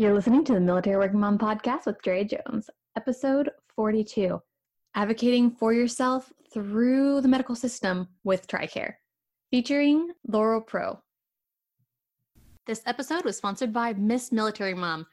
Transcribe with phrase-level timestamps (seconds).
[0.00, 4.40] You're listening to the Military Working Mom podcast with Dre Jones, episode 42
[4.94, 8.92] Advocating for Yourself Through the Medical System with TRICARE,
[9.50, 11.00] featuring Laurel Proulx.
[12.64, 15.04] This episode was sponsored by Miss Military Mom.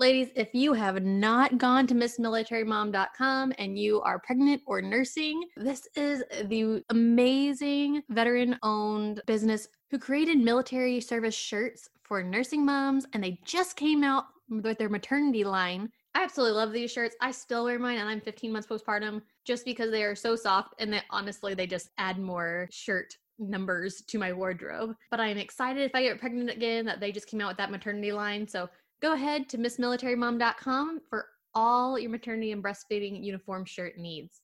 [0.00, 5.86] Ladies, if you have not gone to missmilitarymom.com and you are pregnant or nursing, this
[5.94, 13.22] is the amazing veteran owned business who created military service shirts for nursing moms and
[13.22, 15.88] they just came out with their maternity line.
[16.16, 17.14] I absolutely love these shirts.
[17.20, 20.74] I still wear mine and I'm 15 months postpartum just because they are so soft
[20.80, 24.94] and that honestly they just add more shirt numbers to my wardrobe.
[25.10, 27.70] But I'm excited if I get pregnant again that they just came out with that
[27.70, 28.46] maternity line.
[28.48, 28.68] So
[29.00, 34.40] go ahead to missmilitarymom.com for all your maternity and breastfeeding uniform shirt needs.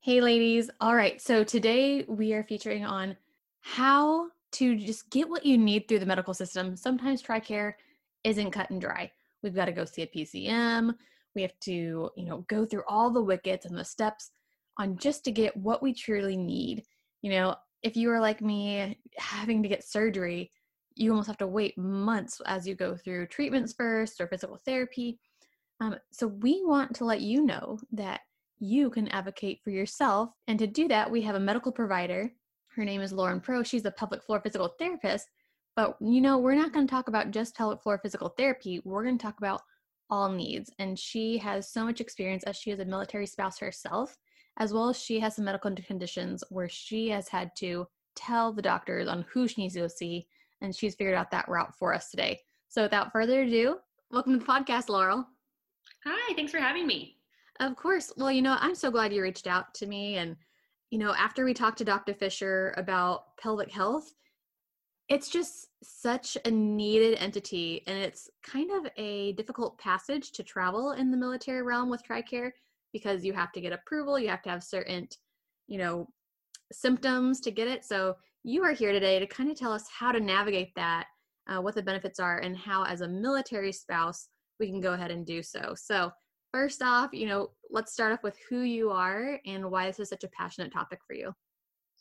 [0.00, 0.68] Hey ladies.
[0.80, 1.20] All right.
[1.20, 3.16] So today we are featuring on
[3.60, 6.76] how to just get what you need through the medical system.
[6.76, 7.74] Sometimes TRICARE
[8.24, 9.10] isn't cut and dry.
[9.42, 10.94] We've got to go see a PCM.
[11.34, 14.32] We have to, you know, go through all the wickets and the steps
[14.78, 16.84] on just to get what we truly need.
[17.22, 20.50] You know, if you are like me having to get surgery,
[20.96, 25.18] you almost have to wait months as you go through treatments first or physical therapy.
[25.80, 28.20] Um, so, we want to let you know that
[28.58, 30.30] you can advocate for yourself.
[30.46, 32.32] And to do that, we have a medical provider.
[32.68, 33.66] Her name is Lauren Proulx.
[33.66, 35.28] She's a pelvic floor physical therapist
[35.74, 38.80] but you know, we're not going to talk about just pelvic floor physical therapy.
[38.84, 39.62] We're going to talk about
[40.10, 40.70] all needs.
[40.78, 44.16] And she has so much experience as she is a military spouse herself,
[44.58, 48.60] as well as she has some medical conditions where she has had to tell the
[48.60, 50.26] doctors on who she needs to go see.
[50.62, 52.40] And she's figured out that route for us today.
[52.68, 53.76] So without further ado,
[54.10, 55.26] welcome to the podcast, Laurel.
[56.06, 57.16] Hi, thanks for having me.
[57.60, 58.12] Of course.
[58.16, 60.16] Well, you know, I'm so glad you reached out to me.
[60.16, 60.36] And,
[60.90, 62.14] you know, after we talked to Dr.
[62.14, 64.14] Fisher about pelvic health,
[65.08, 70.92] it's just such a needed entity and it's kind of a difficult passage to travel
[70.92, 72.50] in the military realm with tricare
[72.94, 75.06] because you have to get approval you have to have certain
[75.66, 76.08] you know
[76.72, 80.12] symptoms to get it so you are here today to kind of tell us how
[80.12, 81.06] to navigate that
[81.48, 85.10] uh, what the benefits are and how as a military spouse we can go ahead
[85.10, 86.10] and do so so
[86.52, 90.08] first off you know let's start off with who you are and why this is
[90.08, 91.32] such a passionate topic for you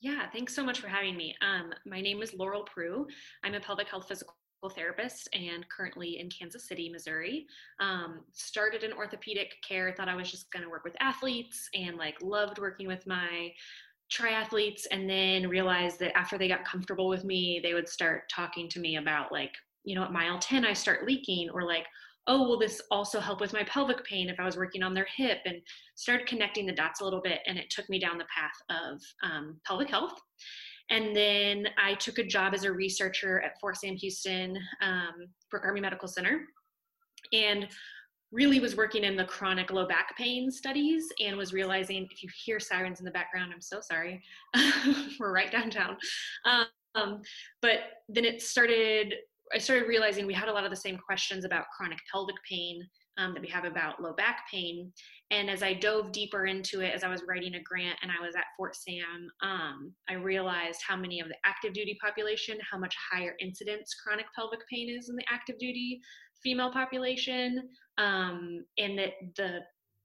[0.02, 1.36] yeah, thanks so much for having me.
[1.44, 3.06] Um, my name is Laurel Proulx.
[3.44, 4.34] I'm a pelvic health physical
[4.76, 7.46] therapist and currently in Kansas City, Missouri.
[7.80, 11.98] Um, started in orthopedic care, thought I was just going to work with athletes and
[11.98, 13.52] like loved working with my
[14.12, 18.68] triathletes and then realized that after they got comfortable with me, they would start talking
[18.70, 21.86] to me about like, you know, at mile 10, I start leaking or like,
[22.28, 25.08] oh, will this also help with my pelvic pain if I was working on their
[25.16, 25.40] hip?
[25.46, 25.58] And
[25.96, 27.40] started connecting the dots a little bit.
[27.48, 30.14] And it took me down the path of um, pelvic health.
[30.90, 35.82] And then I took a job as a researcher at Fort Sam Houston um, Army
[35.82, 36.42] Medical Center.
[37.34, 37.68] And
[38.32, 42.30] really was working in the chronic low back pain studies and was realizing if you
[42.46, 44.22] hear sirens in the background, I'm so sorry.
[45.20, 45.98] We're right downtown.
[46.46, 47.22] Um,
[47.62, 49.16] but then it started
[49.54, 52.88] I started realizing we had a lot of the same questions about chronic pelvic pain
[53.18, 54.92] um, that we have about low back pain.
[55.30, 58.26] And as I dove deeper into it, as I was writing a grant and I
[58.26, 62.78] was at Fort Sam, um, I realized how many of the active duty population, how
[62.78, 66.00] much higher incidence chronic pelvic pain is in the active duty
[66.44, 69.60] female population, um, and that the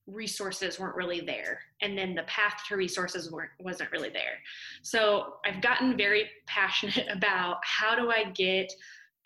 [0.06, 4.38] resources weren't really there and then the path to resources weren't wasn't really there
[4.82, 8.70] so i've gotten very passionate about how do i get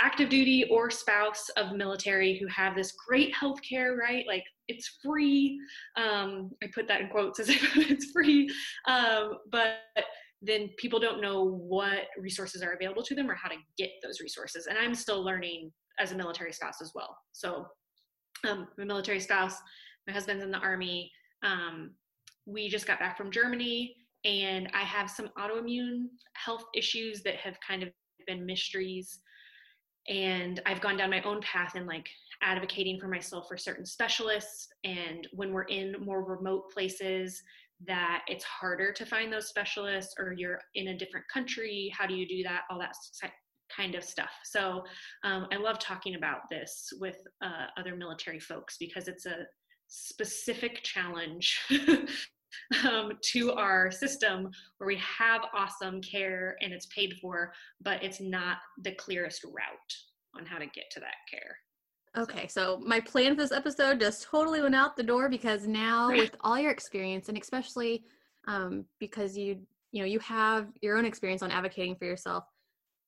[0.01, 4.25] active duty or spouse of military who have this great health care, right?
[4.27, 5.61] Like it's free.
[5.97, 8.51] Um, I put that in quotes as if it's free.
[8.89, 9.75] Um, but
[10.43, 14.21] then people don't know what resources are available to them or how to get those
[14.21, 14.67] resources.
[14.67, 17.15] And I'm still learning as a military spouse as well.
[17.33, 17.67] So
[18.49, 19.57] um, I'm a military spouse.
[20.07, 21.11] My husband's in the army.
[21.43, 21.93] Um,
[22.47, 27.57] we just got back from Germany and I have some autoimmune health issues that have
[27.67, 27.91] kind of
[28.27, 29.21] been mysteries
[30.09, 32.09] and i've gone down my own path in like
[32.43, 37.43] advocating for myself for certain specialists and when we're in more remote places
[37.87, 42.15] that it's harder to find those specialists or you're in a different country how do
[42.15, 42.95] you do that all that
[43.75, 44.85] kind of stuff so
[45.25, 49.47] um, i love talking about this with uh, other military folks because it's a
[49.91, 51.61] specific challenge
[52.85, 57.53] um, to our system where we have awesome care and it's paid for,
[57.83, 59.95] but it's not the clearest route
[60.37, 61.57] on how to get to that care.
[62.17, 65.67] Okay, so, so my plan for this episode just totally went out the door because
[65.67, 68.05] now with all your experience and especially
[68.47, 69.59] um, because you
[69.93, 72.45] you know you have your own experience on advocating for yourself,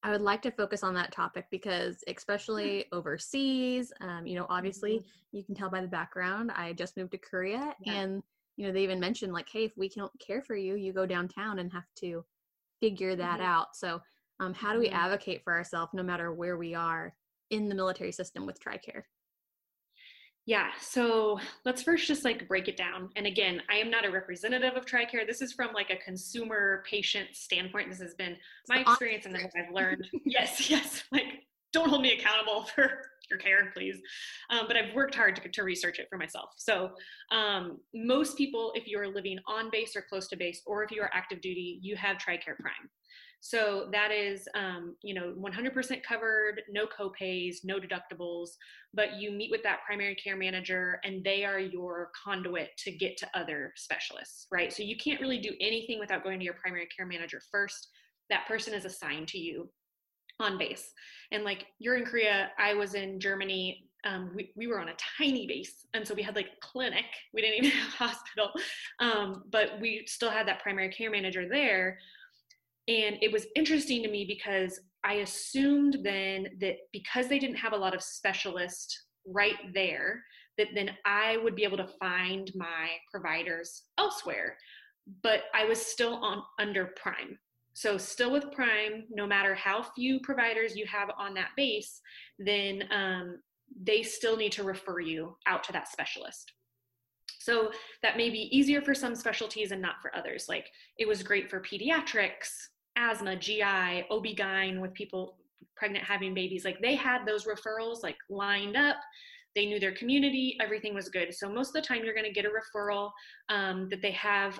[0.05, 4.99] I would like to focus on that topic because, especially overseas, um, you know, obviously
[4.99, 5.37] mm-hmm.
[5.37, 6.51] you can tell by the background.
[6.51, 7.93] I just moved to Korea, yeah.
[7.95, 8.23] and
[8.57, 11.07] you know, they even mentioned like, hey, if we can't care for you, you go
[11.07, 12.25] downtown and have to
[12.81, 13.47] figure that mm-hmm.
[13.47, 13.77] out.
[13.77, 14.01] So,
[14.41, 14.97] um, how do we mm-hmm.
[14.97, 17.15] advocate for ourselves no matter where we are
[17.51, 19.05] in the military system with TRICARE?
[20.45, 23.11] Yeah, so let's first just like break it down.
[23.15, 25.25] And again, I am not a representative of TRICARE.
[25.27, 27.91] This is from like a consumer patient standpoint.
[27.91, 28.37] This has been
[28.69, 30.09] my experience and what I've learned.
[30.25, 31.05] yes, yes.
[31.13, 32.91] Like, don't hold me accountable for
[33.31, 33.97] your care, please.
[34.51, 36.51] Um, but I've worked hard to, to research it for myself.
[36.57, 36.91] So,
[37.31, 41.03] um, most people, if you're living on base or close to base, or if you
[41.03, 42.91] are active duty, you have TRICARE Prime.
[43.45, 48.51] So that is, um, you know, 100% covered, no copays, no deductibles,
[48.95, 53.17] but you meet with that primary care manager and they are your conduit to get
[53.17, 54.73] to other specialists, right?
[54.73, 57.89] So you can't really do anything without going to your primary care manager first.
[58.31, 59.69] That person is assigned to you
[60.39, 60.93] on base.
[61.33, 63.89] And like you're in Korea, I was in Germany.
[64.05, 65.85] Um, we, we were on a tiny base.
[65.95, 67.07] And so we had like a clinic.
[67.35, 68.51] We didn't even have a hospital.
[69.01, 71.99] Um, but we still had that primary care manager there
[72.89, 77.73] and it was interesting to me because I assumed then that because they didn't have
[77.73, 80.23] a lot of specialists right there,
[80.59, 84.57] that then I would be able to find my providers elsewhere.
[85.23, 87.39] But I was still on under Prime.
[87.75, 92.01] So still with Prime, no matter how few providers you have on that base,
[92.39, 93.39] then um,
[93.81, 96.53] they still need to refer you out to that specialist.
[97.39, 100.47] So that may be easier for some specialties and not for others.
[100.49, 100.67] Like
[100.99, 102.51] it was great for pediatrics,
[102.97, 105.37] asthma, GI, OB-GYN with people
[105.77, 106.65] pregnant having babies.
[106.65, 108.97] Like they had those referrals like lined up.
[109.55, 111.35] They knew their community, everything was good.
[111.35, 113.11] So most of the time you're going to get a referral
[113.49, 114.59] um, that they have.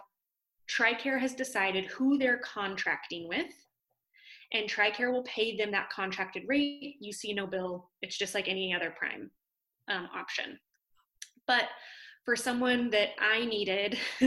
[0.71, 3.53] TRICARE has decided who they're contracting with
[4.53, 6.97] and TRICARE will pay them that contracted rate.
[7.01, 7.91] You see no bill.
[8.03, 9.31] It's just like any other prime
[9.89, 10.59] um, option.
[11.47, 11.69] But
[12.25, 13.99] for someone that I needed,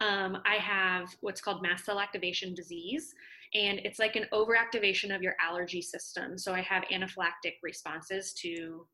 [0.00, 3.14] um, I have what's called mast cell activation disease
[3.54, 6.36] and it's like an overactivation of your allergy system.
[6.36, 8.86] So I have anaphylactic responses to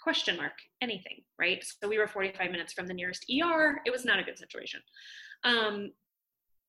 [0.00, 0.52] question mark
[0.82, 1.64] anything, right?
[1.64, 3.80] So we were 45 minutes from the nearest ER.
[3.86, 4.80] It was not a good situation.
[5.44, 5.92] Um,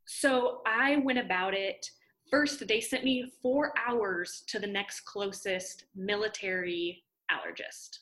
[0.05, 1.85] so I went about it.
[2.31, 7.99] First, they sent me four hours to the next closest military allergist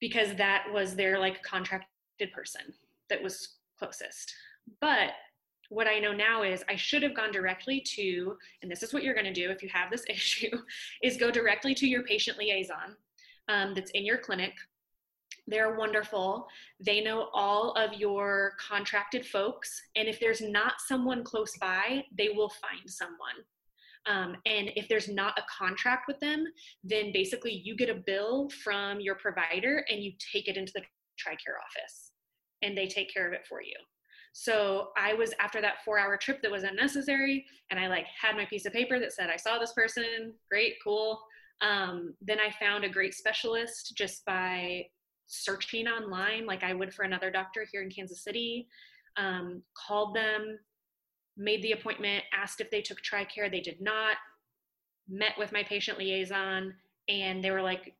[0.00, 2.62] because that was their like contracted person
[3.08, 4.34] that was closest.
[4.80, 5.10] But
[5.72, 9.02] what I know now is I should have gone directly to, and this is what
[9.02, 10.50] you're going to do if you have this issue,
[11.02, 12.96] is go directly to your patient liaison
[13.48, 14.52] um, that's in your clinic.
[15.46, 16.46] They're wonderful.
[16.78, 19.82] They know all of your contracted folks.
[19.96, 23.40] And if there's not someone close by, they will find someone.
[24.06, 26.44] Um, and if there's not a contract with them,
[26.84, 30.82] then basically you get a bill from your provider and you take it into the
[31.18, 32.10] TRICARE office
[32.60, 33.74] and they take care of it for you.
[34.32, 38.34] So I was after that four hour trip that was unnecessary, and I like had
[38.34, 41.20] my piece of paper that said I saw this person, great, cool.
[41.60, 44.86] Um, then I found a great specialist just by
[45.26, 48.68] searching online, like I would for another doctor here in Kansas City.
[49.18, 50.58] Um, called them,
[51.36, 53.50] made the appointment, asked if they took TRICARE.
[53.50, 54.16] They did not.
[55.08, 56.72] Met with my patient liaison,
[57.08, 57.94] and they were like,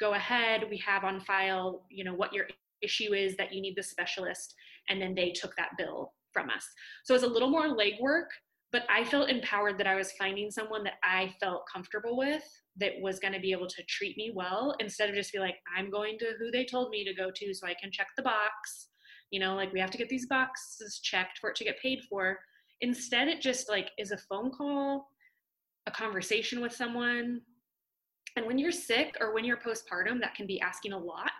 [0.00, 0.64] "Go ahead.
[0.68, 2.48] We have on file, you know, what your
[2.82, 4.54] issue is that you need the specialist
[4.88, 6.64] and then they took that bill from us.
[7.04, 8.26] So it was a little more legwork
[8.72, 12.42] but i felt empowered that i was finding someone that i felt comfortable with
[12.76, 15.56] that was going to be able to treat me well instead of just be like
[15.76, 18.22] i'm going to who they told me to go to so i can check the
[18.22, 18.88] box.
[19.30, 22.00] You know like we have to get these boxes checked for it to get paid
[22.08, 22.38] for.
[22.80, 25.06] Instead it just like is a phone call
[25.86, 27.40] a conversation with someone
[28.36, 31.32] and when you're sick or when you're postpartum that can be asking a lot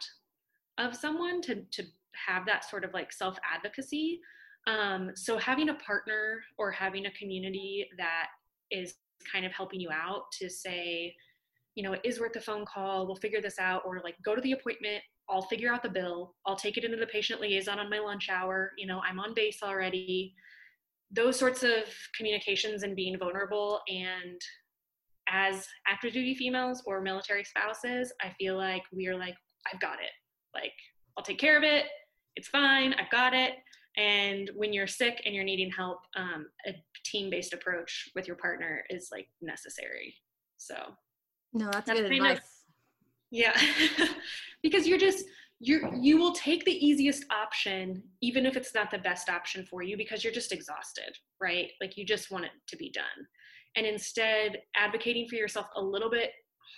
[0.79, 1.85] of someone to to
[2.27, 4.21] have that sort of like self advocacy.
[4.67, 8.27] Um, so having a partner or having a community that
[8.71, 8.95] is
[9.33, 11.15] kind of helping you out to say,
[11.75, 13.07] you know, it is worth a phone call.
[13.07, 15.03] We'll figure this out, or like go to the appointment.
[15.31, 16.35] I'll figure out the bill.
[16.47, 18.73] I'll take it into the patient liaison on my lunch hour.
[18.79, 20.35] You know, I'm on base already.
[21.11, 21.85] Those sorts of
[22.17, 24.41] communications and being vulnerable and
[25.31, 29.35] as active duty females or military spouses, I feel like we are like,
[29.73, 30.11] I've got it.
[30.55, 30.73] Like,
[31.17, 31.85] I'll take care of it.
[32.39, 32.95] It's fine.
[32.95, 33.55] I've got it.
[33.97, 36.73] And when you're sick and you're needing help, um, a
[37.05, 40.15] team based approach with your partner is like necessary.
[40.57, 40.77] So,
[41.53, 42.39] no, that's, that's good advice.
[42.39, 42.45] Of,
[43.33, 43.61] yeah.
[44.63, 45.25] because you're just,
[45.59, 49.83] you you will take the easiest option even if it's not the best option for
[49.83, 53.27] you because you're just exhausted right like you just want it to be done
[53.75, 56.31] and instead advocating for yourself a little bit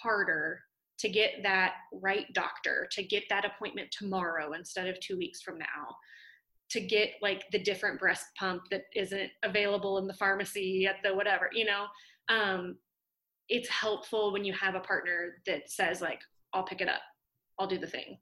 [0.02, 0.62] harder
[1.00, 5.58] to get that right doctor, to get that appointment tomorrow instead of two weeks from
[5.58, 5.96] now,
[6.68, 11.14] to get like the different breast pump that isn't available in the pharmacy at the
[11.14, 11.86] whatever, you know.
[12.28, 12.76] Um,
[13.48, 16.20] it's helpful when you have a partner that says like,
[16.52, 17.00] I'll pick it up,
[17.58, 18.18] I'll do the thing,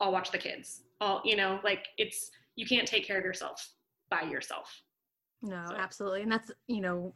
[0.00, 3.70] I'll watch the kids, I'll, you know, like it's you can't take care of yourself
[4.10, 4.82] by yourself.
[5.42, 5.76] No, so.
[5.76, 6.22] absolutely.
[6.22, 7.14] And that's, you know,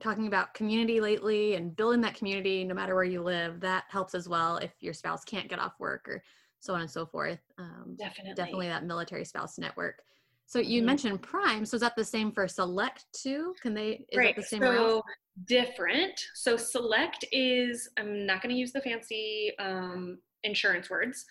[0.00, 4.14] talking about community lately and building that community no matter where you live, that helps
[4.14, 6.22] as well if your spouse can't get off work or
[6.60, 7.40] so on and so forth.
[7.58, 8.34] Um, definitely.
[8.34, 10.02] Definitely that military spouse network.
[10.46, 10.86] So you mm-hmm.
[10.86, 11.66] mentioned Prime.
[11.66, 13.54] So is that the same for Select too?
[13.60, 14.34] Can they, is right.
[14.34, 15.02] the same so,
[15.44, 16.18] different.
[16.34, 21.24] So Select is, I'm not going to use the fancy um, insurance words,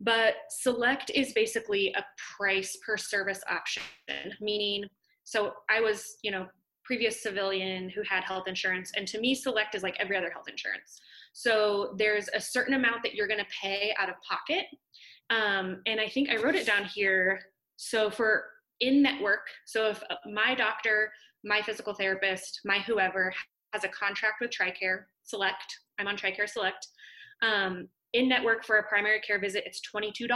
[0.00, 2.04] but Select is basically a
[2.36, 3.82] price per service option,
[4.40, 4.84] meaning,
[5.24, 6.46] so I was, you know,
[6.90, 10.48] previous civilian who had health insurance, and to me, Select is like every other health
[10.48, 10.98] insurance.
[11.32, 14.66] So there's a certain amount that you're going to pay out of pocket.
[15.30, 17.38] Um, and I think I wrote it down here.
[17.76, 18.42] So for
[18.80, 21.12] in network, so if my doctor,
[21.44, 23.32] my physical therapist, my whoever
[23.72, 26.88] has a contract with TRICARE Select, I'm on TRICARE Select.
[27.40, 30.28] Um, in network for a primary care visit, it's $22.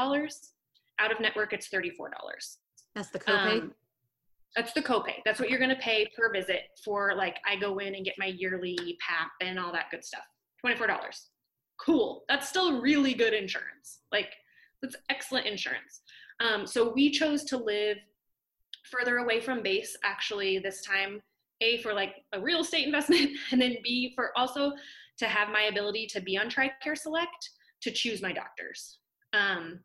[1.00, 1.90] Out of network, it's $34.
[2.94, 3.62] That's the copay?
[3.62, 3.74] Um,
[4.56, 5.16] that's the copay.
[5.24, 8.14] That's what you're going to pay per visit for, like, I go in and get
[8.18, 10.22] my yearly PAP and all that good stuff.
[10.64, 10.96] $24.
[11.84, 12.24] Cool.
[12.28, 14.00] That's still really good insurance.
[14.12, 14.30] Like,
[14.80, 16.02] that's excellent insurance.
[16.40, 17.98] Um, so we chose to live
[18.90, 21.20] further away from base actually this time
[21.60, 24.72] a for like a real estate investment and then b for also
[25.18, 28.98] to have my ability to be on tricare select to choose my doctors.
[29.32, 29.80] Um,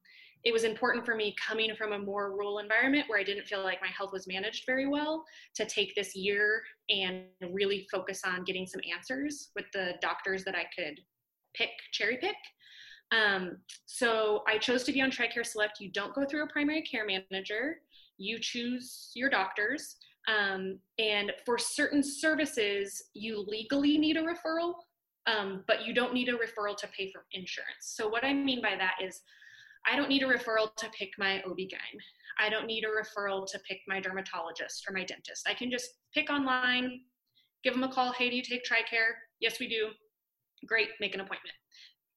[0.46, 3.63] it was important for me coming from a more rural environment where I didn't feel
[3.63, 8.43] like my health was managed very well to take this year and really focus on
[8.46, 11.00] getting some answers with the doctors that I could
[11.53, 12.36] pick, cherry pick.
[13.12, 15.79] Um, so I chose to be on TRICARE Select.
[15.79, 17.77] You don't go through a primary care manager,
[18.17, 19.98] you choose your doctors.
[20.27, 24.74] Um, and for certain services, you legally need a referral
[25.29, 27.69] um, but you don't need a referral to pay for insurance.
[27.81, 29.22] So what I mean by that is
[29.88, 32.00] I don't need a referral to pick my OB-GYN.
[32.39, 35.48] I don't need a referral to pick my dermatologist or my dentist.
[35.48, 37.01] I can just pick online,
[37.63, 38.12] give them a call.
[38.13, 39.13] Hey, do you take TRICARE?
[39.39, 39.89] Yes, we do.
[40.67, 41.55] Great, make an appointment.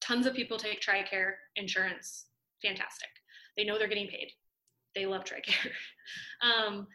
[0.00, 2.26] Tons of people take TRICARE insurance.
[2.62, 3.09] Fantastic.
[3.57, 4.31] They know they're getting paid.
[4.95, 5.71] They love TRICARE.
[6.42, 6.87] um,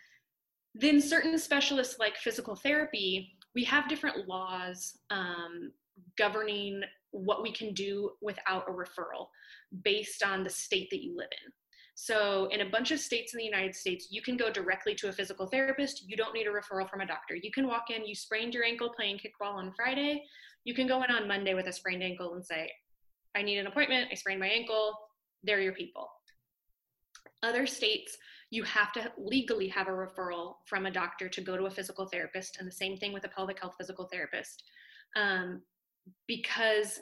[0.76, 5.72] then certain specialists like physical therapy, we have different laws um,
[6.18, 6.82] governing
[7.18, 9.28] what we can do without a referral
[9.84, 11.52] based on the state that you live in.
[11.96, 15.10] So, in a bunch of states in the United States, you can go directly to
[15.10, 16.08] a physical therapist.
[16.08, 17.36] You don't need a referral from a doctor.
[17.36, 20.24] You can walk in, you sprained your ankle playing kickball on Friday.
[20.64, 22.72] You can go in on Monday with a sprained ankle and say,
[23.36, 24.10] I need an appointment.
[24.12, 24.94] I sprained my ankle.
[25.44, 26.08] They're your people.
[27.42, 28.16] Other states,
[28.52, 32.06] you have to legally have a referral from a doctor to go to a physical
[32.06, 34.64] therapist, and the same thing with a pelvic health physical therapist.
[35.16, 35.62] Um,
[36.28, 37.00] because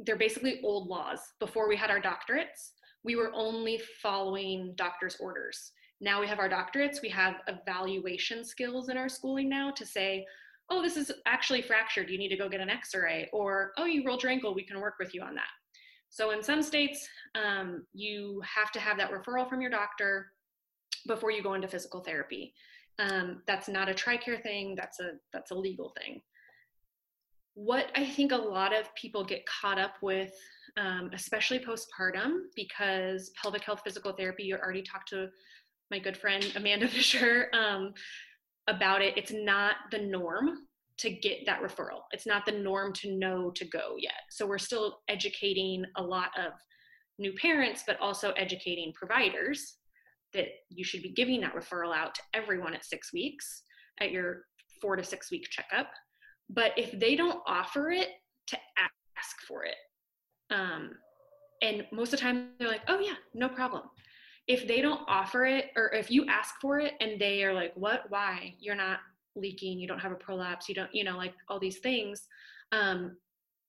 [0.00, 1.20] they're basically old laws.
[1.40, 2.72] Before we had our doctorates,
[3.04, 5.72] we were only following doctor's orders.
[6.00, 10.26] Now we have our doctorates, we have evaluation skills in our schooling now to say,
[10.68, 13.86] oh, this is actually fractured, you need to go get an x ray, or oh,
[13.86, 15.48] you rolled your ankle, we can work with you on that.
[16.10, 20.32] So in some states, um, you have to have that referral from your doctor
[21.06, 22.52] before you go into physical therapy.
[22.98, 26.20] Um, that's not a TRICARE thing, that's a, that's a legal thing
[27.56, 30.32] what I think a lot of people get caught up with,
[30.76, 35.28] um, especially postpartum, because pelvic health physical therapy, you already talked to
[35.90, 37.94] my good friend Amanda Fisher um,
[38.68, 39.16] about it.
[39.16, 40.66] It's not the norm
[40.98, 42.00] to get that referral.
[42.12, 44.20] It's not the norm to know to go yet.
[44.30, 46.52] So we're still educating a lot of
[47.18, 49.78] new parents, but also educating providers
[50.34, 53.62] that you should be giving that referral out to everyone at six weeks
[53.98, 54.42] at your
[54.82, 55.88] four to six week checkup
[56.50, 58.08] but if they don't offer it
[58.48, 58.58] to
[59.16, 59.76] ask for it.
[60.50, 60.92] Um,
[61.62, 63.82] and most of the time they're like oh yeah no problem.
[64.46, 67.72] If they don't offer it or if you ask for it and they are like
[67.74, 68.04] what?
[68.08, 68.54] Why?
[68.60, 69.00] You're not
[69.36, 72.26] leaking you don't have a prolapse you don't you know like all these things
[72.72, 73.16] um,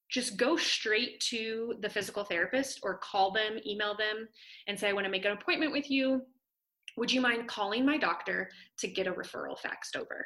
[0.10, 4.28] just go straight to the physical therapist or call them email them
[4.68, 6.22] and say i want to make an appointment with you.
[6.96, 10.26] Would you mind calling my doctor to get a referral faxed over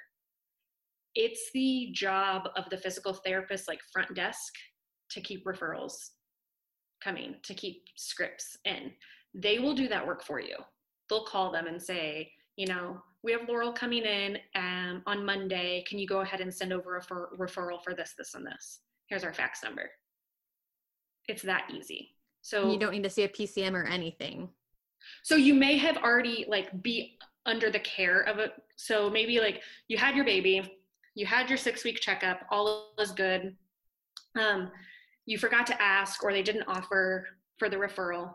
[1.16, 4.54] it's the job of the physical therapist like front desk
[5.10, 6.12] to keep referrals
[7.04, 8.92] coming to keep scripts in
[9.34, 10.56] they will do that work for you
[11.10, 15.84] they'll call them and say you know we have Laurel coming in um, on Monday.
[15.88, 18.80] Can you go ahead and send over a for- referral for this, this, and this?
[19.08, 19.90] Here's our fax number.
[21.28, 22.16] It's that easy.
[22.42, 24.50] So you don't need to see a PCM or anything.
[25.24, 29.62] So you may have already like be under the care of a So maybe like
[29.88, 30.81] you had your baby,
[31.16, 33.56] you had your six week checkup, all was good.
[34.40, 34.72] Um,
[35.26, 37.28] you forgot to ask or they didn't offer
[37.58, 38.34] for the referral.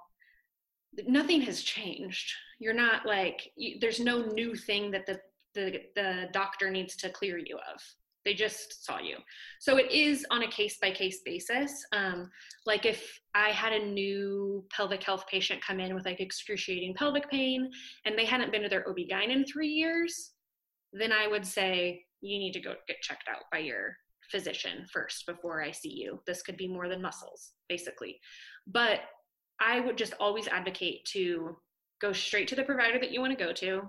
[1.06, 2.32] Nothing has changed.
[2.58, 5.18] You're not like you, there's no new thing that the,
[5.54, 7.80] the the doctor needs to clear you of.
[8.24, 9.18] They just saw you.
[9.60, 11.86] So it is on a case by case basis.
[11.92, 12.28] Um,
[12.66, 17.30] like if I had a new pelvic health patient come in with like excruciating pelvic
[17.30, 17.70] pain
[18.04, 20.32] and they hadn't been to their OB-GYN in three years,
[20.92, 23.96] then I would say, you need to go get checked out by your
[24.30, 26.20] physician first before I see you.
[26.26, 28.18] This could be more than muscles, basically.
[28.66, 29.00] But
[29.60, 31.56] I would just always advocate to
[32.00, 33.82] go straight to the provider that you want to go to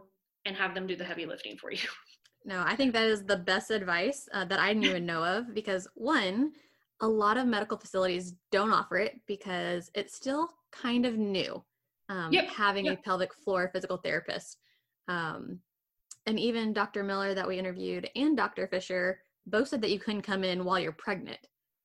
[0.46, 1.80] and have them do the heavy lifting for you.
[2.46, 5.54] No, I think that is the best advice uh, that I didn't even know of
[5.54, 6.54] because one,
[7.02, 11.62] a lot of medical facilities don't offer it because it's still kind of new.
[12.08, 13.00] Um, Yep, having yep.
[13.00, 14.60] a pelvic floor physical therapist.
[15.10, 15.60] Um,
[16.28, 17.04] and even Dr.
[17.04, 18.68] Miller that we interviewed and Dr.
[18.68, 21.40] Fisher both said that you couldn't come in while you're pregnant.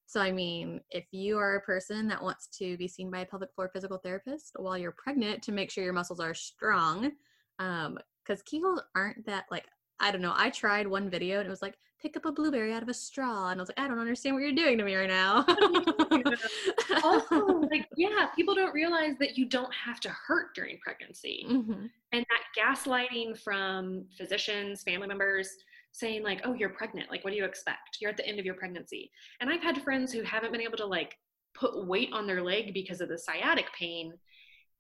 [0.07, 3.27] So, I mean, if you are a person that wants to be seen by a
[3.27, 7.13] pelvic floor physical therapist while you're pregnant to make sure your muscles are strong,
[7.59, 9.65] um, because Kegels aren't that like,
[10.03, 10.35] I don't know.
[10.37, 12.95] I tried one video and it was like, pick up a blueberry out of a
[12.95, 13.51] straw.
[13.51, 15.47] And I was like, I don't understand what you're doing to me right now.
[17.05, 21.47] also, like, yeah, people don't realize that you don't have to hurt during pregnancy.
[21.49, 21.89] Mhm.
[22.11, 25.49] And that gaslighting from physicians, family members
[25.93, 27.09] saying, like, oh, you're pregnant.
[27.09, 27.99] Like, what do you expect?
[28.01, 29.13] You're at the end of your pregnancy.
[29.41, 31.17] And I've had friends who haven't been able to, like,
[31.55, 34.15] put weight on their leg because of the sciatic pain.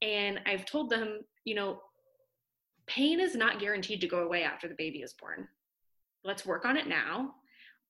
[0.00, 1.80] And I've told them, you know,
[2.86, 5.48] pain is not guaranteed to go away after the baby is born.
[6.24, 7.34] Let's work on it now.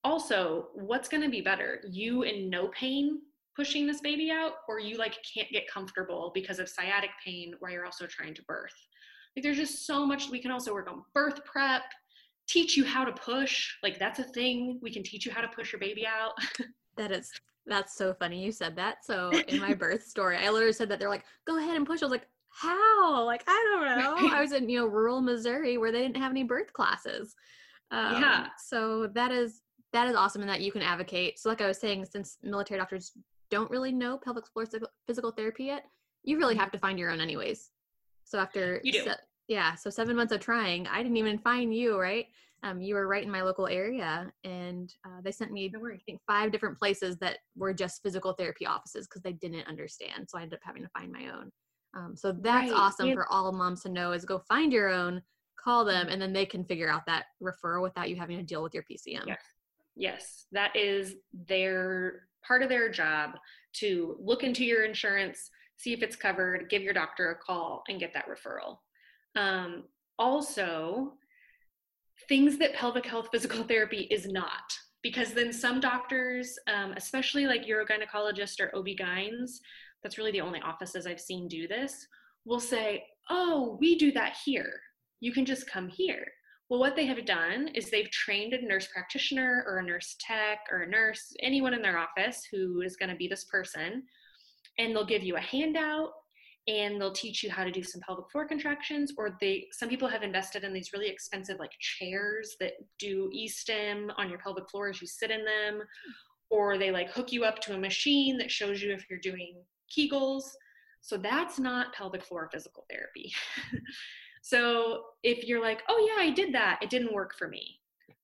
[0.04, 1.80] Also, what's going to be better?
[1.88, 3.20] You in no pain
[3.54, 7.70] pushing this baby out or you like can't get comfortable because of sciatic pain while
[7.70, 8.74] you're also trying to birth.
[9.36, 11.82] Like there's just so much we can also work on birth prep,
[12.48, 13.74] teach you how to push.
[13.82, 14.78] Like that's a thing.
[14.82, 16.32] We can teach you how to push your baby out.
[16.98, 17.32] That is
[17.66, 19.04] that's so funny you said that.
[19.04, 22.02] So in my birth story, I literally said that they're like, go ahead and push.
[22.02, 23.24] I was like, how?
[23.24, 24.28] Like I don't know.
[24.34, 27.34] I was in you know rural Missouri where they didn't have any birth classes.
[27.90, 28.46] Um, Yeah.
[28.58, 29.62] So that is
[29.92, 31.38] that is awesome, and that you can advocate.
[31.38, 33.12] So like I was saying, since military doctors
[33.50, 34.64] don't really know pelvic floor
[35.06, 35.84] physical- therapy yet,
[36.22, 37.70] you really have to find your own anyways.
[38.24, 39.04] So after You do.
[39.04, 39.16] se-
[39.48, 42.26] yeah, so seven months of trying, I didn't even find you right.
[42.62, 45.70] Um, you were right in my local area, and uh, they sent me.
[45.74, 50.26] I think five different places that were just physical therapy offices because they didn't understand.
[50.30, 51.50] So I ended up having to find my own.
[51.94, 54.88] Um, so that's Right, awesome and- for all moms to know is go find your
[54.88, 55.22] own,
[55.56, 58.62] call them, and then they can figure out that referral without you having to deal
[58.62, 59.26] with your PCM.
[59.26, 59.36] Yeah.
[59.94, 63.38] Yes, that is their part of their job
[63.74, 68.00] to look into your insurance, see if it's covered, give your doctor a call, and
[68.00, 68.78] get that referral.
[69.36, 69.84] Um,
[70.18, 71.14] also,
[72.28, 77.66] things that pelvic health physical therapy is not, because then some doctors, um, especially like
[77.66, 79.60] urogynecologists or OB-GYNs,
[80.02, 82.06] that's really the only offices I've seen do this,
[82.44, 84.80] will say, oh, we do that here.
[85.20, 86.26] You can just come here.
[86.68, 90.60] Well, what they have done is they've trained a nurse practitioner or a nurse tech
[90.70, 94.02] or a nurse, anyone in their office who is going to be this person,
[94.78, 96.10] and they'll give you a handout
[96.68, 100.06] and they'll teach you how to do some pelvic floor contractions or they some people
[100.06, 104.88] have invested in these really expensive like chairs that do e-stim on your pelvic floor
[104.88, 105.82] as you sit in them
[106.50, 109.54] or they like hook you up to a machine that shows you if you're doing
[109.96, 110.44] kegels
[111.02, 113.32] so that's not pelvic floor physical therapy.
[114.44, 116.80] So if you're like oh yeah i did that.
[116.82, 117.78] It didn't work for me.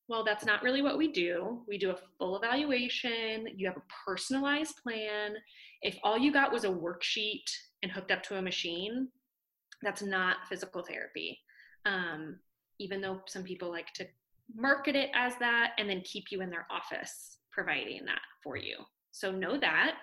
[0.08, 1.62] Well that's not really what we do.
[1.68, 3.46] We do a full evaluation.
[3.54, 5.36] You have a personalized plan.
[5.80, 7.44] If all you got was a worksheet
[7.84, 9.06] and hooked up to a machine,
[9.80, 11.38] that's not physical therapy.
[11.86, 12.40] Um,
[12.80, 14.06] even though some people like to
[14.52, 18.76] market it as that and then keep you in their office providing that for you.
[19.12, 19.98] So know that.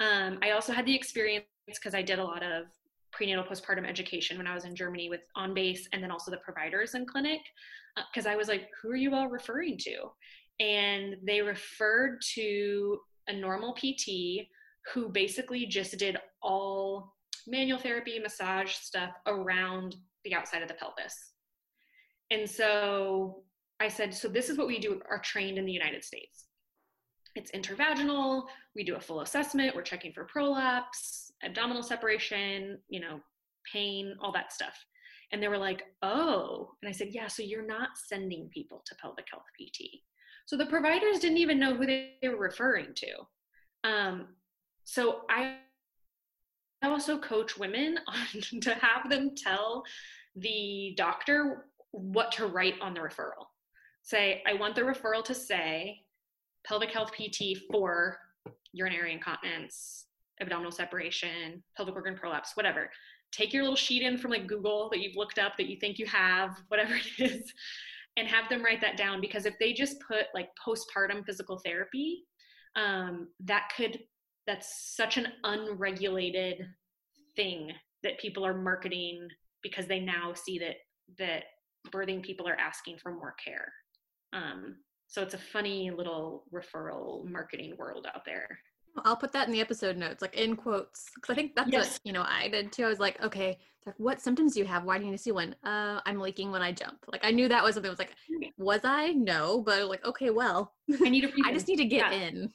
[0.00, 2.64] Um, I also had the experience because I did a lot of
[3.12, 6.38] prenatal postpartum education when I was in Germany with on base and then also the
[6.38, 7.40] providers in clinic
[8.12, 10.10] because I was like, who are you all referring to?
[10.58, 14.46] And they referred to a normal PT
[14.92, 17.14] who basically just did all
[17.46, 21.32] manual therapy, massage stuff around the outside of the pelvis.
[22.30, 23.42] And so
[23.80, 26.46] I said, so this is what we do, are trained in the United States.
[27.36, 33.20] It's intravaginal, we do a full assessment, we're checking for prolapse, abdominal separation, you know,
[33.70, 34.74] pain, all that stuff.
[35.32, 36.70] And they were like, oh.
[36.82, 40.00] And I said, yeah, so you're not sending people to pelvic health PT.
[40.46, 43.88] So the providers didn't even know who they were referring to.
[43.88, 44.28] Um,
[44.84, 45.58] so I
[46.82, 49.84] also coach women on to have them tell
[50.36, 53.46] the doctor what to write on the referral.
[54.02, 56.00] Say, I want the referral to say
[56.66, 58.18] pelvic health PT for
[58.72, 60.06] urinary incontinence,
[60.40, 62.90] abdominal separation, pelvic organ prolapse, whatever.
[63.32, 65.98] Take your little sheet in from like Google that you've looked up that you think
[65.98, 67.52] you have, whatever it is,
[68.16, 72.24] and have them write that down because if they just put like postpartum physical therapy,
[72.76, 74.00] um, that could
[74.46, 76.66] that's such an unregulated
[77.36, 77.70] thing
[78.02, 79.28] that people are marketing
[79.62, 80.76] because they now see that
[81.18, 81.44] that
[81.90, 83.72] birthing people are asking for more care.
[84.32, 84.76] Um,
[85.10, 88.58] so it's a funny little referral marketing world out there.
[89.04, 91.92] I'll put that in the episode notes, like in quotes, because I think that's yes.
[91.92, 92.84] what you know I did too.
[92.84, 94.84] I was like, okay, like what symptoms do you have?
[94.84, 95.54] Why do you need to see one?
[95.64, 96.98] Uh, I'm leaking when I jump.
[97.08, 97.88] Like I knew that was something.
[97.88, 98.14] I was like,
[98.56, 99.08] was I?
[99.08, 101.32] No, but like, okay, well, I need to.
[101.44, 102.18] I just need to get yeah.
[102.20, 102.52] in.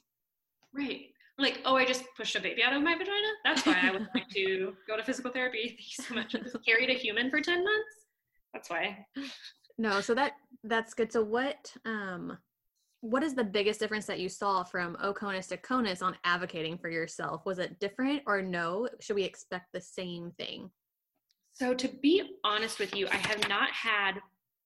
[0.74, 1.08] Right.
[1.38, 3.28] Like, oh, I just pushed a baby out of my vagina.
[3.44, 5.64] That's why I would like to go to physical therapy.
[5.78, 6.36] Thank you so much.
[6.36, 8.06] I carried a human for ten months.
[8.54, 9.06] That's why.
[9.78, 10.34] No, so that
[10.64, 11.12] that's good.
[11.12, 12.38] So what um
[13.02, 16.90] what is the biggest difference that you saw from Oconus to Conus on advocating for
[16.90, 17.46] yourself?
[17.46, 18.90] Was it different or no?
[19.00, 20.72] Should we expect the same thing?
[21.54, 24.20] So, to be honest with you, I have not had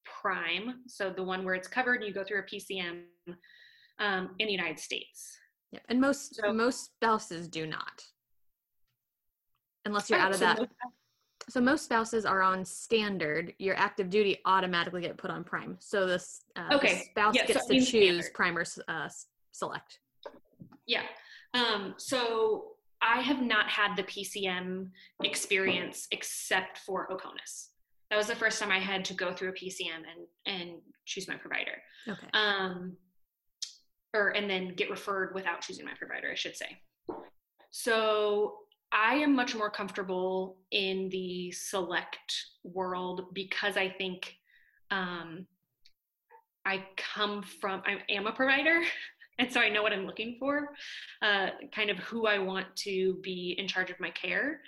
[0.06, 3.04] Prime, so the one where it's covered and you go through a PCM
[4.00, 5.38] um, in the United States.
[5.72, 8.04] Yep, and most so, most spouses do not,
[9.86, 10.60] unless you're out of that
[11.50, 13.54] so most spouses are on standard.
[13.60, 15.78] Your active duty automatically get put on prime.
[15.80, 16.94] So this uh, okay.
[16.94, 18.34] the spouse yeah, gets so to choose standard.
[18.34, 19.10] prime or uh,
[19.52, 20.00] select.
[20.86, 21.04] Yeah.
[21.54, 24.90] Um, so I have not had the PCM
[25.24, 27.70] experience except for Oconus.
[28.10, 30.72] That was the first time I had to go through a PCM and and
[31.06, 31.82] choose my provider.
[32.08, 32.28] Okay.
[32.34, 32.98] Um,
[34.14, 36.82] or and then get referred without choosing my provider, I should say.
[37.72, 38.56] So
[38.92, 44.36] I am much more comfortable in the select world because I think
[44.92, 45.46] um,
[46.66, 48.82] I come from, I am a provider.
[49.40, 50.68] And so I know what I'm looking for,
[51.22, 54.60] uh, kind of who I want to be in charge of my care.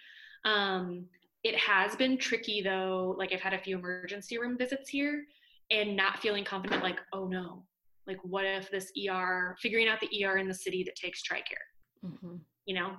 [0.45, 1.07] Um,
[1.43, 3.13] it has been tricky though.
[3.17, 5.25] Like I've had a few emergency room visits here
[5.71, 7.65] and not feeling confident, like, oh no,
[8.07, 12.05] like what if this ER, figuring out the ER in the city that takes TRICARE.
[12.05, 12.91] Mm-hmm you know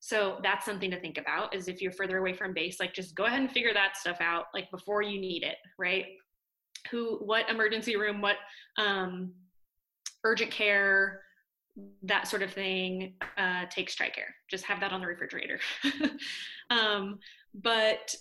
[0.00, 3.14] so that's something to think about is if you're further away from base like just
[3.14, 6.06] go ahead and figure that stuff out like before you need it right
[6.90, 8.36] who what emergency room what
[8.78, 9.32] um
[10.24, 11.20] urgent care
[12.02, 14.28] that sort of thing uh, takes TRICARE.
[14.50, 15.58] Just have that on the refrigerator.
[16.70, 17.18] um,
[17.54, 18.14] but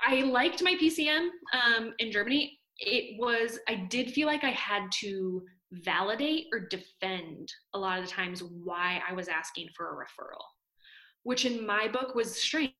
[0.00, 2.58] I liked my PCM um, in Germany.
[2.78, 8.04] It was, I did feel like I had to validate or defend a lot of
[8.04, 10.42] the times why I was asking for a referral,
[11.22, 12.74] which in my book was strange.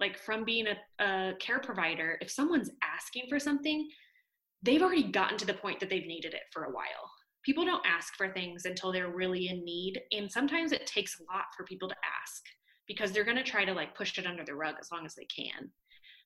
[0.00, 3.88] Like, from being a, a, care provider, if someone's asking for something,
[4.62, 7.10] they've already gotten to the point that they've needed it for a while.
[7.44, 10.00] People don't ask for things until they're really in need.
[10.12, 12.42] And sometimes it takes a lot for people to ask
[12.86, 15.14] because they're going to try to like push it under the rug as long as
[15.14, 15.70] they can.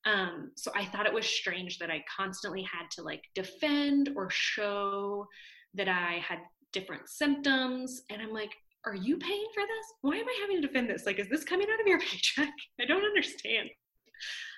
[0.04, 4.30] Um, so I thought it was strange that I constantly had to like defend or
[4.30, 5.26] show
[5.74, 6.38] that I had
[6.72, 8.02] different symptoms.
[8.10, 8.52] And I'm like,
[8.84, 9.86] are you paying for this?
[10.00, 11.06] Why am I having to defend this?
[11.06, 12.52] Like, is this coming out of your paycheck?
[12.80, 13.70] I don't understand.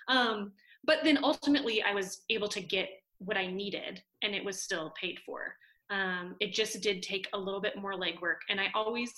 [0.09, 0.53] Um,
[0.85, 4.93] but then ultimately, I was able to get what I needed and it was still
[5.01, 5.55] paid for.
[5.91, 8.39] Um, it just did take a little bit more legwork.
[8.49, 9.13] And I always,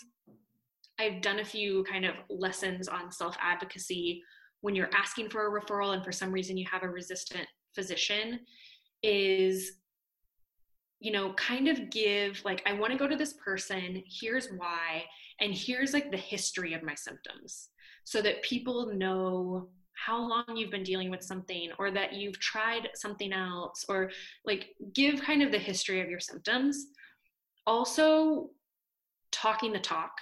[0.99, 4.23] I've done a few kind of lessons on self advocacy
[4.61, 8.41] when you're asking for a referral and for some reason you have a resistant physician
[9.03, 9.73] is
[11.01, 15.05] you know, kind of give like, I want to go to this person, here's why,
[15.41, 17.69] and here's like the history of my symptoms
[18.05, 22.89] so that people know how long you've been dealing with something or that you've tried
[22.95, 24.11] something else or
[24.45, 26.87] like give kind of the history of your symptoms.
[27.67, 28.51] Also,
[29.33, 30.13] talking the talk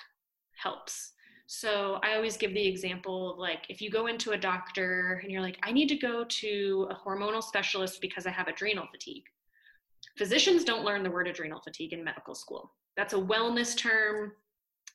[0.56, 1.12] helps.
[1.46, 5.30] So I always give the example of like if you go into a doctor and
[5.30, 9.24] you're like, I need to go to a hormonal specialist because I have adrenal fatigue.
[10.16, 12.72] Physicians don't learn the word adrenal fatigue in medical school.
[12.96, 14.32] That's a wellness term.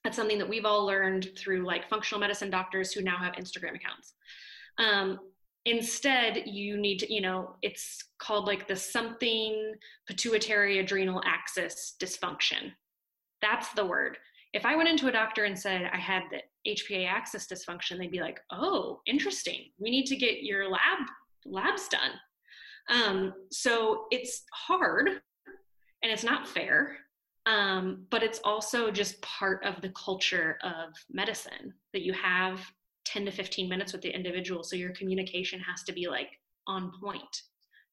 [0.03, 3.75] That's something that we've all learned through like functional medicine doctors who now have Instagram
[3.75, 4.13] accounts.
[4.77, 5.19] Um,
[5.65, 9.73] instead, you need to, you know, it's called like the something
[10.07, 12.71] pituitary adrenal axis dysfunction.
[13.41, 14.17] That's the word.
[14.53, 18.11] If I went into a doctor and said I had the HPA axis dysfunction, they'd
[18.11, 19.65] be like, oh, interesting.
[19.79, 21.07] We need to get your lab
[21.45, 22.11] labs done.
[22.89, 26.97] Um, so it's hard and it's not fair,
[27.45, 32.59] um, but it's also just part of the culture of medicine that you have
[33.05, 34.63] 10 to 15 minutes with the individual.
[34.63, 36.29] So your communication has to be like
[36.67, 37.41] on point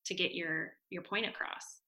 [0.06, 1.80] to get your your point across.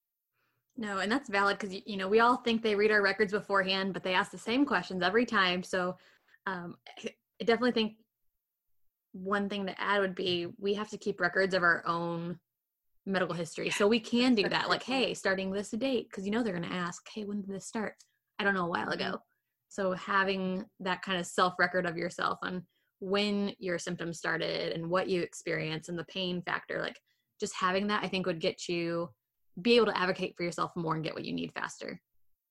[0.76, 3.92] No, and that's valid because you know we all think they read our records beforehand,
[3.92, 5.62] but they ask the same questions every time.
[5.62, 5.96] So
[6.46, 7.94] um, I definitely think
[9.12, 12.38] one thing to add would be we have to keep records of our own
[13.08, 13.70] medical history.
[13.70, 14.68] So we can do that.
[14.68, 17.50] Like, hey, starting this date, because you know they're going to ask, hey, when did
[17.50, 17.94] this start?
[18.38, 19.04] I don't know, a while ago.
[19.04, 19.16] Mm-hmm.
[19.70, 22.64] So having that kind of self record of yourself on
[23.00, 26.98] when your symptoms started and what you experienced and the pain factor, like
[27.40, 29.08] just having that, I think would get you
[29.60, 32.00] be able to advocate for yourself more and get what you need faster.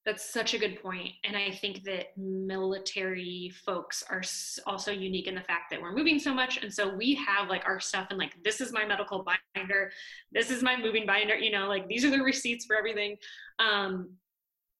[0.07, 1.11] That's such a good point.
[1.25, 4.23] And I think that military folks are
[4.65, 6.63] also unique in the fact that we're moving so much.
[6.63, 9.91] And so we have like our stuff and like, this is my medical binder,
[10.31, 13.17] this is my moving binder, you know, like these are the receipts for everything.
[13.59, 14.11] Um,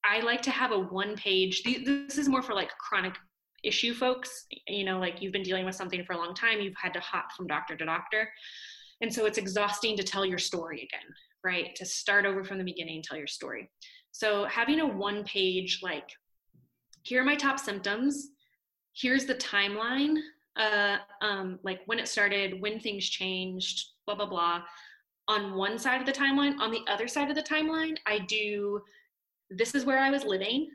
[0.06, 3.16] I like to have a one page, this is more for like chronic
[3.66, 6.78] issue folks, you know, like you've been dealing with something for a long time, you've
[6.82, 8.30] had to hop from doctor to doctor.
[9.02, 11.13] And so it's exhausting to tell your story again,
[11.44, 11.76] right?
[11.76, 13.70] To start over from the beginning, tell your story.
[14.18, 16.10] So having a one page, like,
[17.04, 18.30] here are my top symptoms,
[18.96, 20.16] here's the timeline,
[20.56, 24.64] uh, um, like when it started, when things changed, blah, blah, blah.
[25.28, 28.82] On one side of the timeline, on the other side of the timeline, I do
[29.52, 30.72] this is where I was living,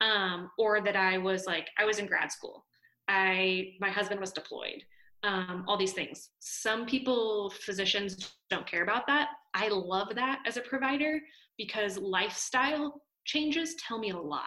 [0.00, 2.64] um, or that I was like, I was in grad school.
[3.08, 4.84] I, my husband was deployed.
[5.24, 6.30] Um, all these things.
[6.38, 9.30] Some people, physicians, don't care about that.
[9.54, 11.20] I love that as a provider
[11.56, 14.44] because lifestyle changes tell me a lot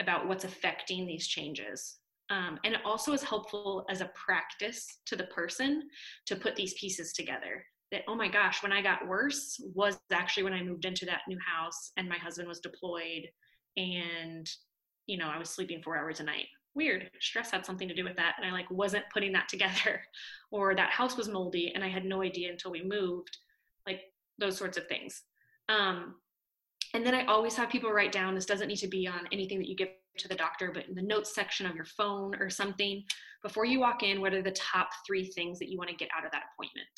[0.00, 1.96] about what's affecting these changes.
[2.28, 5.82] Um, and it also is helpful as a practice to the person
[6.26, 10.42] to put these pieces together that, oh my gosh, when I got worse was actually
[10.42, 13.28] when I moved into that new house and my husband was deployed
[13.76, 14.48] and,
[15.06, 16.46] you know, I was sleeping four hours a night.
[16.74, 17.10] Weird.
[17.20, 18.34] Stress had something to do with that.
[18.36, 20.02] And I like wasn't putting that together.
[20.50, 23.36] or that house was moldy and I had no idea until we moved.
[23.86, 24.00] Like
[24.38, 25.22] those sorts of things.
[25.68, 26.16] Um,
[26.94, 29.58] and then I always have people write down this doesn't need to be on anything
[29.58, 32.48] that you give to the doctor, but in the notes section of your phone or
[32.48, 33.02] something.
[33.42, 36.08] Before you walk in, what are the top three things that you want to get
[36.16, 36.88] out of that appointment?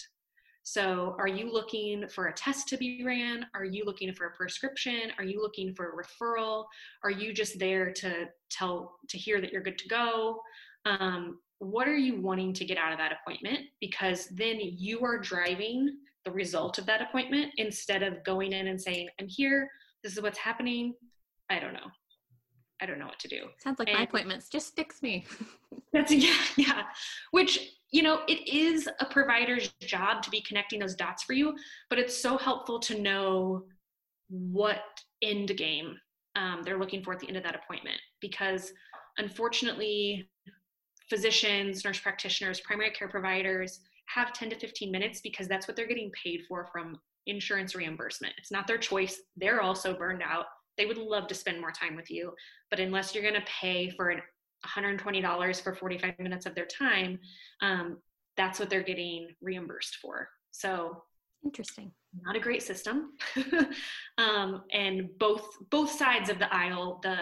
[0.62, 3.46] So, are you looking for a test to be ran?
[3.54, 5.12] Are you looking for a prescription?
[5.16, 6.66] Are you looking for a referral?
[7.02, 10.42] Are you just there to tell to hear that you're good to go?
[10.84, 13.60] Um, what are you wanting to get out of that appointment?
[13.80, 15.96] Because then you are driving
[16.28, 19.66] the result of that appointment instead of going in and saying, I'm here,
[20.04, 20.92] this is what's happening.
[21.48, 21.90] I don't know.
[22.82, 23.46] I don't know what to do.
[23.58, 24.48] Sounds like and my appointments.
[24.50, 25.26] Just fix me.
[25.92, 26.82] that's yeah, yeah.
[27.30, 31.54] Which you know, it is a provider's job to be connecting those dots for you,
[31.88, 33.64] but it's so helpful to know
[34.28, 34.82] what
[35.22, 35.96] end game
[36.36, 38.70] um, they're looking for at the end of that appointment because
[39.16, 40.28] unfortunately,
[41.08, 43.80] physicians, nurse practitioners, primary care providers
[44.14, 48.34] have 10 to 15 minutes because that's what they're getting paid for from insurance reimbursement.
[48.38, 49.20] It's not their choice.
[49.36, 50.46] They're also burned out.
[50.76, 52.32] They would love to spend more time with you,
[52.70, 54.20] but unless you're going to pay for an
[54.66, 57.18] $120 for 45 minutes of their time,
[57.62, 57.98] um,
[58.36, 60.28] that's what they're getting reimbursed for.
[60.50, 61.02] So
[61.44, 61.92] interesting.
[62.24, 63.12] Not a great system.
[64.18, 67.16] um, and both both sides of the aisle, the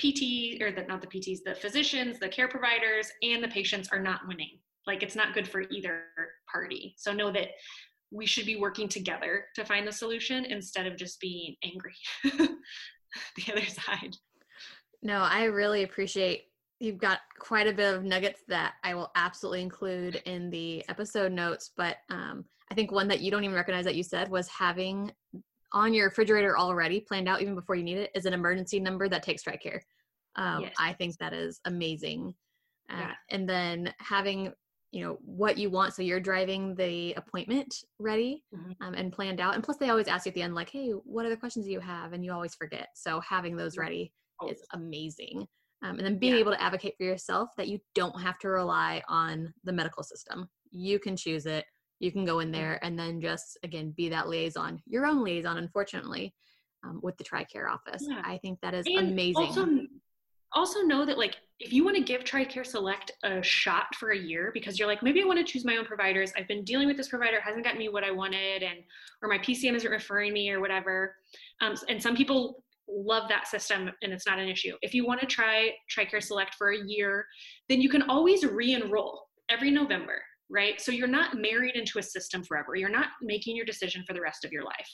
[0.00, 4.00] PT or the not the PTs, the physicians, the care providers, and the patients are
[4.00, 4.58] not winning.
[4.90, 6.02] Like it's not good for either
[6.50, 6.94] party.
[6.98, 7.50] So know that
[8.10, 13.52] we should be working together to find the solution instead of just being angry the
[13.52, 14.16] other side.
[15.00, 16.46] No, I really appreciate
[16.80, 21.30] you've got quite a bit of nuggets that I will absolutely include in the episode
[21.30, 21.70] notes.
[21.76, 25.12] But um, I think one that you don't even recognize that you said was having
[25.72, 29.08] on your refrigerator already planned out even before you need it is an emergency number
[29.08, 29.82] that takes TRICARE.
[30.34, 30.74] Um, yes.
[30.80, 32.34] I think that is amazing.
[32.90, 33.12] Uh, yeah.
[33.30, 34.52] And then having
[34.92, 38.72] you know what you want so you're driving the appointment ready mm-hmm.
[38.82, 40.90] um, and planned out and plus they always ask you at the end like hey
[40.90, 44.48] what other questions do you have and you always forget so having those ready oh.
[44.48, 45.46] is amazing
[45.82, 46.40] um, and then being yeah.
[46.40, 50.48] able to advocate for yourself that you don't have to rely on the medical system
[50.70, 51.64] you can choose it
[52.00, 55.58] you can go in there and then just again be that liaison your own liaison
[55.58, 56.34] unfortunately
[56.82, 58.22] um, with the tricare office yeah.
[58.24, 59.66] i think that is and amazing also,
[60.54, 64.18] also know that like if you want to give TRICARE Select a shot for a
[64.18, 66.32] year because you're like, maybe I want to choose my own providers.
[66.36, 68.78] I've been dealing with this provider, hasn't gotten me what I wanted, and
[69.22, 71.16] or my PCM isn't referring me or whatever.
[71.60, 74.74] Um, and some people love that system and it's not an issue.
[74.80, 77.26] If you want to try TRICARE Select for a year,
[77.68, 80.22] then you can always re-enroll every November.
[80.50, 80.80] right?
[80.80, 82.74] So you're not married into a system forever.
[82.74, 84.90] You're not making your decision for the rest of your life.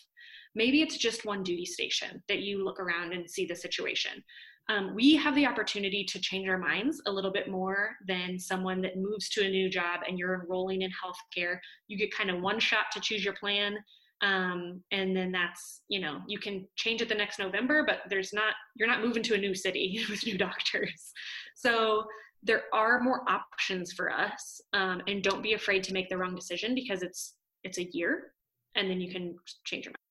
[0.57, 4.25] Maybe it's just one duty station that you look around and see the situation.
[4.69, 8.81] Um, we have the opportunity to change our minds a little bit more than someone
[8.83, 11.59] that moves to a new job and you're enrolling in healthcare.
[11.87, 13.77] You get kind of one shot to choose your plan.
[14.23, 18.33] Um, and then that's, you know, you can change it the next November, but there's
[18.33, 21.13] not, you're not moving to a new city with new doctors.
[21.55, 22.05] So
[22.43, 26.35] there are more options for us um, and don't be afraid to make the wrong
[26.35, 28.33] decision because it's it's a year
[28.77, 30.06] and then you can change your mind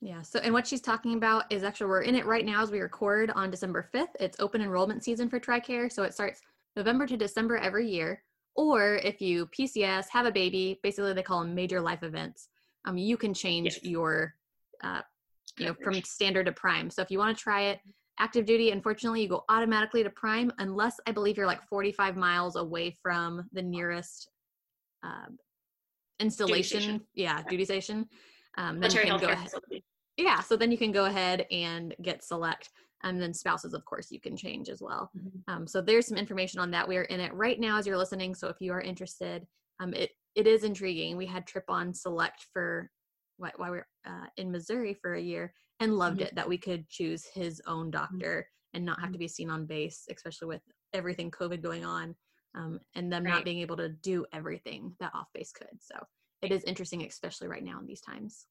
[0.00, 2.70] yeah so and what she's talking about is actually we're in it right now as
[2.70, 6.40] we record on december 5th it's open enrollment season for tricare so it starts
[6.76, 8.22] november to december every year
[8.54, 12.48] or if you pcs have a baby basically they call them major life events
[12.84, 13.84] um, you can change yes.
[13.84, 14.34] your
[14.84, 15.00] uh,
[15.58, 17.80] you know from standard to prime so if you want to try it
[18.18, 22.56] active duty, unfortunately, you go automatically to prime unless I believe you're like 45 miles
[22.56, 24.28] away from the nearest
[25.04, 25.26] uh,
[26.20, 27.00] installation.
[27.14, 28.08] Yeah, duty station.
[28.56, 29.44] Um, then you can go ahead.
[29.44, 29.84] Facility.
[30.16, 32.70] Yeah, so then you can go ahead and get select.
[33.04, 35.10] And then spouses, of course, you can change as well.
[35.16, 35.54] Mm-hmm.
[35.54, 36.88] Um, so there's some information on that.
[36.88, 38.34] We are in it right now as you're listening.
[38.34, 39.46] So if you are interested,
[39.80, 41.16] um, it it is intriguing.
[41.16, 42.90] We had Trip on Select for
[43.36, 46.26] why, why we're uh, in Missouri for a year, and loved mm-hmm.
[46.26, 47.90] it that we could choose his own mm-hmm.
[47.90, 48.76] doctor mm-hmm.
[48.76, 49.20] and not have to mm-hmm.
[49.20, 52.16] be seen on base, especially with everything COVID going on
[52.56, 53.34] um, and them right.
[53.34, 55.68] not being able to do everything that off base could.
[55.80, 55.94] So
[56.42, 58.46] it is interesting, especially right now in these times.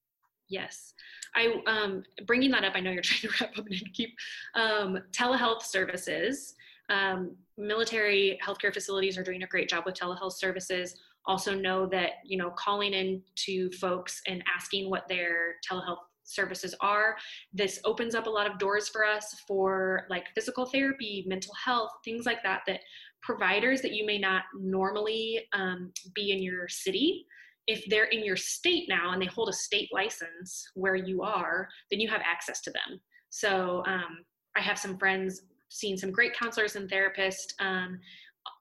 [0.50, 0.93] Yes,
[1.36, 2.73] I um, bringing that up.
[2.76, 4.15] I know you're trying to wrap up and keep
[4.56, 6.56] um, telehealth services.
[6.89, 10.95] Um, military healthcare facilities are doing a great job with telehealth services.
[11.26, 16.76] Also, know that you know calling in to folks and asking what their telehealth services
[16.82, 17.15] are.
[17.54, 21.91] This opens up a lot of doors for us for like physical therapy, mental health,
[22.04, 22.82] things like that, that
[23.23, 27.26] providers that you may not normally um, be in your city.
[27.67, 31.67] If they're in your state now and they hold a state license where you are,
[31.91, 32.99] then you have access to them.
[33.30, 34.19] So um,
[34.56, 37.99] I have some friends seen some great counselors and therapists um,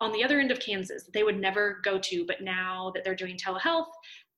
[0.01, 3.15] on the other end of Kansas they would never go to, but now that they're
[3.15, 3.87] doing telehealth,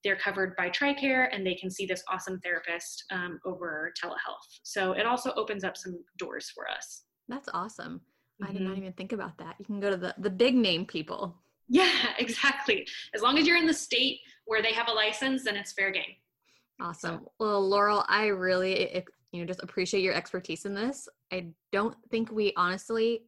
[0.04, 4.44] they're covered by TRICARE and they can see this awesome therapist um, over telehealth.
[4.62, 7.02] So it also opens up some doors for us.
[7.28, 8.00] That's awesome.
[8.40, 8.44] Mm-hmm.
[8.44, 8.82] I did not mm-hmm.
[8.82, 9.56] even think about that.
[9.58, 11.36] You can go to the, the big name people.
[11.68, 12.86] Yeah, exactly.
[13.14, 15.90] As long as you're in the state where they have a license, then it's fair
[15.90, 16.16] game.
[16.80, 17.26] Awesome.
[17.40, 21.08] Well, Laurel, I really you know just appreciate your expertise in this.
[21.32, 23.24] I don't think we honestly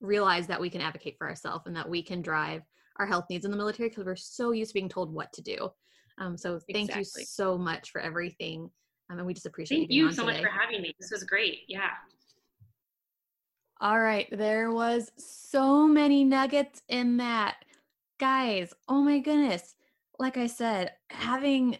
[0.00, 2.62] realize that we can advocate for ourselves and that we can drive
[2.98, 5.42] our health needs in the military because we're so used to being told what to
[5.42, 5.68] do.
[6.18, 7.22] Um, so thank exactly.
[7.22, 8.70] you so much for everything.
[9.10, 9.82] Um, and we just appreciate you.
[9.82, 10.34] thank you, you so today.
[10.34, 10.94] much for having me.
[11.00, 11.60] This was great.
[11.66, 11.90] Yeah.
[13.80, 14.28] All right.
[14.30, 17.56] There was so many nuggets in that.
[18.24, 19.74] Guys, oh my goodness.
[20.18, 21.76] Like I said, having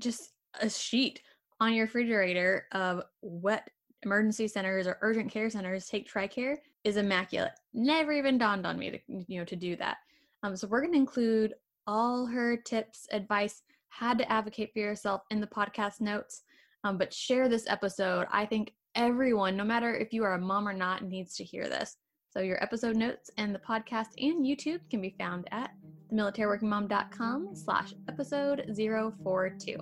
[0.00, 1.20] just a sheet
[1.60, 3.70] on your refrigerator of what
[4.02, 7.52] emergency centers or urgent care centers take TRICARE is immaculate.
[7.74, 9.98] Never even dawned on me to you know to do that.
[10.42, 11.54] Um, so we're going to include
[11.86, 16.42] all her tips, advice, had to advocate for yourself in the podcast notes.
[16.82, 18.26] Um, but share this episode.
[18.32, 21.68] I think everyone, no matter if you are a mom or not, needs to hear
[21.68, 21.98] this.
[22.36, 25.70] So your episode notes and the podcast and YouTube can be found at
[26.14, 29.76] themilitaryworkingmom.com slash episode 042.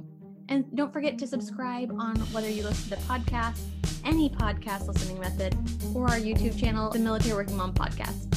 [0.48, 3.60] And don't forget to subscribe on whether you listen to podcasts,
[4.04, 5.56] any podcast listening method,
[5.94, 8.28] or our YouTube channel, The Military Working Mom Podcast.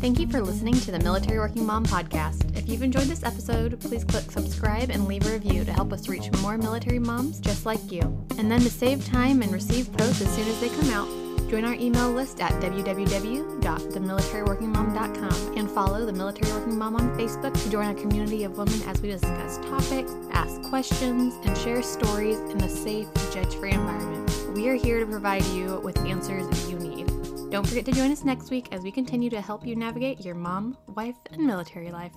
[0.00, 2.56] Thank you for listening to the Military Working Mom podcast.
[2.56, 6.08] If you've enjoyed this episode, please click subscribe and leave a review to help us
[6.08, 8.02] reach more military moms just like you.
[8.38, 11.08] And then to save time and receive posts as soon as they come out,
[11.48, 17.70] join our email list at www.themilitaryworkingmom.com and follow the Military Working Mom on Facebook to
[17.70, 22.62] join our community of women as we discuss topics, ask questions, and share stories in
[22.62, 24.30] a safe, judge-free environment.
[24.54, 27.06] We are here to provide you with answers you need.
[27.50, 30.34] Don't forget to join us next week as we continue to help you navigate your
[30.34, 32.12] mom, wife, and military life.